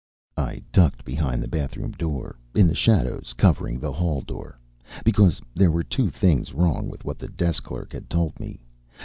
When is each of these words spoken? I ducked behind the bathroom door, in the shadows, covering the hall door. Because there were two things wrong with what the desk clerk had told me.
I 0.39 0.63
ducked 0.71 1.05
behind 1.05 1.43
the 1.43 1.47
bathroom 1.47 1.91
door, 1.91 2.35
in 2.55 2.65
the 2.65 2.73
shadows, 2.73 3.35
covering 3.37 3.77
the 3.79 3.91
hall 3.91 4.21
door. 4.21 4.57
Because 5.05 5.39
there 5.53 5.69
were 5.69 5.83
two 5.83 6.09
things 6.09 6.55
wrong 6.55 6.89
with 6.89 7.05
what 7.05 7.19
the 7.19 7.27
desk 7.27 7.65
clerk 7.65 7.93
had 7.93 8.09
told 8.09 8.39
me. 8.39 8.59